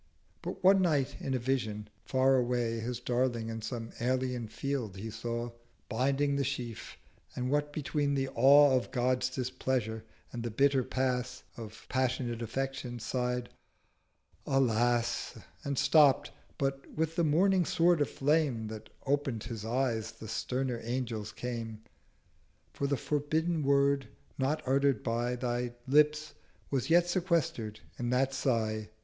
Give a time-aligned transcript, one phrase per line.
[0.41, 5.11] But one Night in a Vision, far away His darling in some alien Field he
[5.11, 5.51] saw
[5.89, 6.97] Binding the Sheaf;
[7.35, 10.03] and what between the Awe Of God's Displeasure
[10.33, 13.49] and the bitter Pass 530 Of passionate Affection, sigh'd
[14.47, 20.79] 'Alas—' And stopp'd—But with the morning Sword of Flame That oped his Eyes the sterner
[20.79, 21.83] Angel's came
[22.73, 24.07] 'For the forbidden Word
[24.39, 26.33] not utter'd by Thy Lips
[26.71, 28.89] was yet sequester'd in that Sigh.'